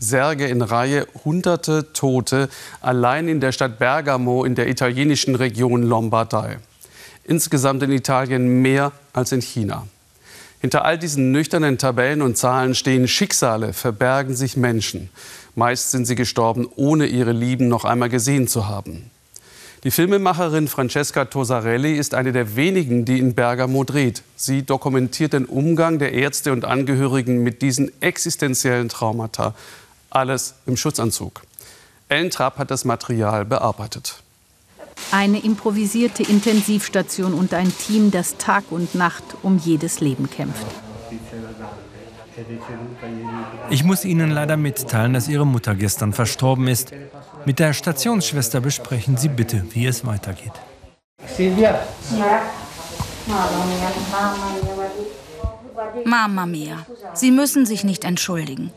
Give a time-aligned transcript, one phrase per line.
[0.00, 2.48] Särge in Reihe, hunderte Tote,
[2.80, 6.58] allein in der Stadt Bergamo in der italienischen Region Lombardei.
[7.24, 9.86] Insgesamt in Italien mehr als in China.
[10.60, 15.10] Hinter all diesen nüchternen Tabellen und Zahlen stehen Schicksale, verbergen sich Menschen.
[15.54, 19.10] Meist sind sie gestorben, ohne ihre Lieben noch einmal gesehen zu haben.
[19.84, 24.22] Die Filmemacherin Francesca Tosarelli ist eine der wenigen, die in Bergamo dreht.
[24.36, 29.54] Sie dokumentiert den Umgang der Ärzte und Angehörigen mit diesen existenziellen Traumata.
[30.10, 31.42] Alles im Schutzanzug.
[32.08, 34.22] Ellen Trapp hat das Material bearbeitet.
[35.12, 40.66] Eine improvisierte Intensivstation und ein Team, das Tag und Nacht um jedes Leben kämpft.
[43.70, 46.92] Ich muss Ihnen leider mitteilen, dass Ihre Mutter gestern verstorben ist.
[47.44, 50.52] Mit der Stationsschwester besprechen Sie bitte, wie es weitergeht.
[51.36, 51.80] Silvia.
[56.04, 58.72] Mama mia, Sie müssen sich nicht entschuldigen.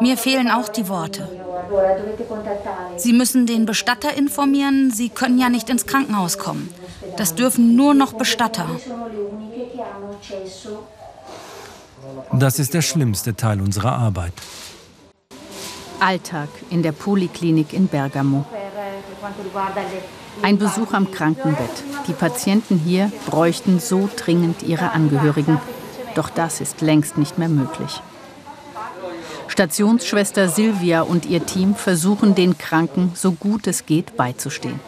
[0.00, 1.28] Mir fehlen auch die Worte.
[2.96, 6.72] Sie müssen den Bestatter informieren, Sie können ja nicht ins Krankenhaus kommen.
[7.16, 8.68] Das dürfen nur noch Bestatter.
[12.32, 14.32] Das ist der schlimmste Teil unserer Arbeit.
[16.00, 18.46] Alltag in der Poliklinik in Bergamo.
[20.42, 21.82] Ein Besuch am Krankenbett.
[22.06, 25.60] Die Patienten hier bräuchten so dringend ihre Angehörigen.
[26.14, 28.00] Doch das ist längst nicht mehr möglich.
[29.58, 34.78] Stationsschwester Silvia und ihr Team versuchen den Kranken so gut es geht beizustehen.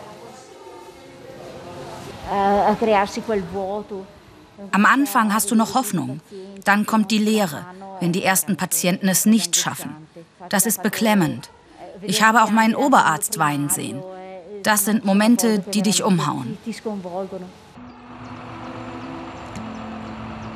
[4.70, 6.20] Am Anfang hast du noch Hoffnung.
[6.62, 7.66] Dann kommt die Leere,
[7.98, 9.90] wenn die ersten Patienten es nicht schaffen.
[10.50, 11.50] Das ist beklemmend.
[12.02, 14.00] Ich habe auch meinen Oberarzt weinen sehen.
[14.62, 16.56] Das sind Momente, die dich umhauen.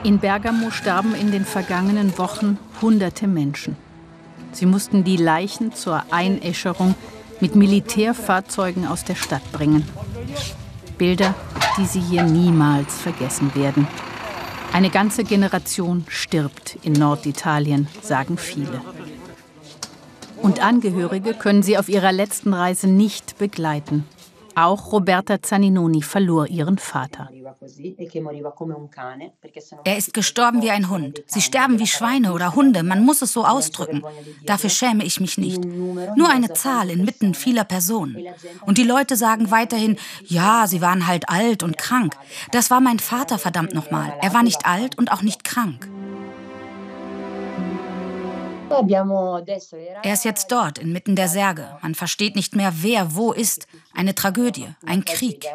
[0.05, 3.77] In Bergamo starben in den vergangenen Wochen hunderte Menschen.
[4.55, 6.95] Sie mussten die Leichen zur Einäscherung
[7.41, 9.87] mit Militärfahrzeugen aus der Stadt bringen.
[10.97, 11.35] Bilder,
[11.77, 13.87] die sie hier niemals vergessen werden.
[14.73, 18.81] Eine ganze Generation stirbt in Norditalien, sagen viele.
[20.41, 24.05] Und Angehörige können sie auf ihrer letzten Reise nicht begleiten.
[24.55, 27.29] Auch Roberta Zaninoni verlor ihren Vater.
[29.85, 31.23] Er ist gestorben wie ein Hund.
[31.27, 32.83] Sie sterben wie Schweine oder Hunde.
[32.83, 34.03] Man muss es so ausdrücken.
[34.45, 35.65] Dafür schäme ich mich nicht.
[35.65, 38.27] Nur eine Zahl inmitten vieler Personen.
[38.67, 42.17] Und die Leute sagen weiterhin, ja, sie waren halt alt und krank.
[42.53, 44.15] Das war mein Vater, verdammt nochmal.
[44.21, 45.89] Er war nicht alt und auch nicht krank.
[50.03, 51.77] Er ist jetzt dort, inmitten der Särge.
[51.83, 53.67] Man versteht nicht mehr, wer wo ist.
[53.95, 55.47] Eine Tragödie, ein Krieg.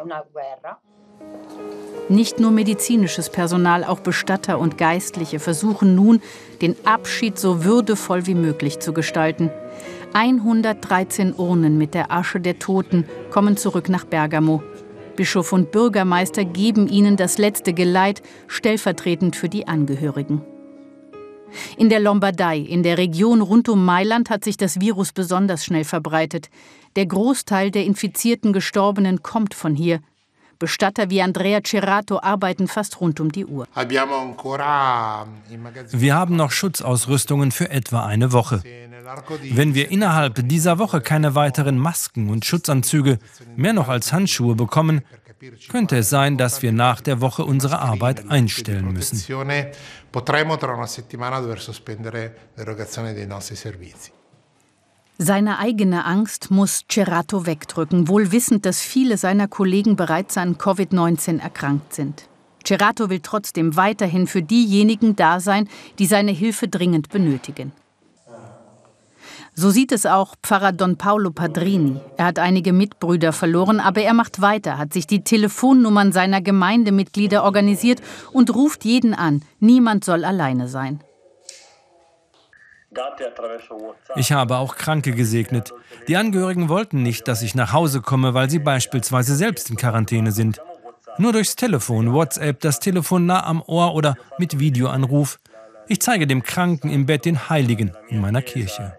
[2.08, 6.20] Nicht nur medizinisches Personal, auch Bestatter und Geistliche versuchen nun,
[6.60, 9.50] den Abschied so würdevoll wie möglich zu gestalten.
[10.12, 14.62] 113 Urnen mit der Asche der Toten kommen zurück nach Bergamo.
[15.14, 20.42] Bischof und Bürgermeister geben ihnen das letzte Geleit, stellvertretend für die Angehörigen.
[21.76, 25.84] In der Lombardei, in der Region rund um Mailand, hat sich das Virus besonders schnell
[25.84, 26.50] verbreitet.
[26.96, 30.00] Der Großteil der infizierten Gestorbenen kommt von hier.
[30.58, 33.66] Bestatter wie Andrea Cerato arbeiten fast rund um die Uhr.
[35.92, 38.62] Wir haben noch Schutzausrüstungen für etwa eine Woche.
[39.52, 43.18] Wenn wir innerhalb dieser Woche keine weiteren Masken und Schutzanzüge,
[43.56, 45.00] mehr noch als Handschuhe bekommen,
[45.68, 49.16] könnte es sein, dass wir nach der Woche unsere Arbeit einstellen müssen.
[55.16, 61.40] Seine eigene Angst muss Cerato wegdrücken, wohl wissend, dass viele seiner Kollegen bereits an Covid-19
[61.40, 62.28] erkrankt sind.
[62.64, 65.68] Cerato will trotzdem weiterhin für diejenigen da sein,
[65.98, 67.72] die seine Hilfe dringend benötigen.
[69.60, 72.00] So sieht es auch Pfarrer Don Paolo Padrini.
[72.16, 77.44] Er hat einige Mitbrüder verloren, aber er macht weiter, hat sich die Telefonnummern seiner Gemeindemitglieder
[77.44, 78.00] organisiert
[78.32, 79.42] und ruft jeden an.
[79.58, 81.00] Niemand soll alleine sein.
[84.16, 85.74] Ich habe auch Kranke gesegnet.
[86.08, 90.32] Die Angehörigen wollten nicht, dass ich nach Hause komme, weil sie beispielsweise selbst in Quarantäne
[90.32, 90.58] sind.
[91.18, 95.38] Nur durchs Telefon, WhatsApp, das Telefon nah am Ohr oder mit Videoanruf.
[95.86, 98.96] Ich zeige dem Kranken im Bett den Heiligen in meiner Kirche.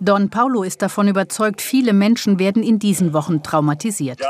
[0.00, 4.20] Don Paulo ist davon überzeugt, viele Menschen werden in diesen Wochen traumatisiert.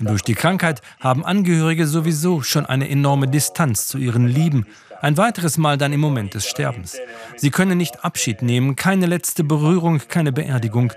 [0.00, 4.66] Durch die Krankheit haben Angehörige sowieso schon eine enorme Distanz zu ihren Lieben.
[5.00, 6.98] Ein weiteres Mal dann im Moment des Sterbens.
[7.36, 10.92] Sie können nicht Abschied nehmen, keine letzte Berührung, keine Beerdigung.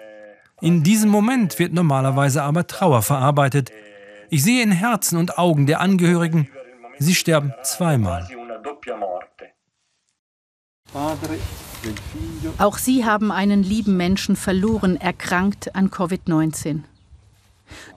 [0.60, 3.72] In diesem Moment wird normalerweise aber Trauer verarbeitet.
[4.30, 6.50] Ich sehe in Herzen und Augen der Angehörigen,
[7.00, 8.28] sie sterben zweimal.
[10.94, 11.38] Padre
[12.58, 16.82] Auch sie haben einen lieben Menschen verloren, erkrankt an Covid-19.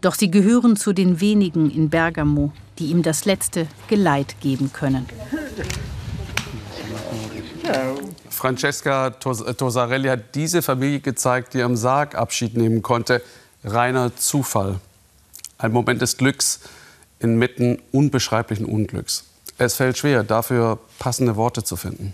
[0.00, 5.06] Doch sie gehören zu den wenigen in Bergamo, die ihm das letzte Geleit geben können.
[8.30, 13.22] Francesca Tosarelli hat diese Familie gezeigt, die am Sarg Abschied nehmen konnte.
[13.64, 14.80] Reiner Zufall.
[15.56, 16.60] Ein Moment des Glücks
[17.20, 19.24] inmitten unbeschreiblichen Unglücks.
[19.56, 22.12] Es fällt schwer, dafür passende Worte zu finden.